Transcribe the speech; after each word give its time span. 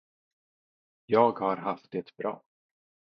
Jag 1.05 1.39
har 1.39 1.57
haft 1.57 1.91
det 1.91 2.17
bra. 2.17 2.43